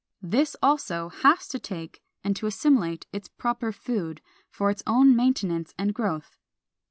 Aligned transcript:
This 0.23 0.55
also 0.63 1.09
has 1.09 1.47
to 1.49 1.59
take 1.59 2.01
and 2.23 2.35
to 2.35 2.47
assimilate 2.47 3.05
its 3.13 3.27
proper 3.27 3.71
food, 3.71 4.19
for 4.49 4.71
its 4.71 4.81
own 4.87 5.15
maintenance 5.15 5.75
and 5.77 5.93
growth. 5.93 6.39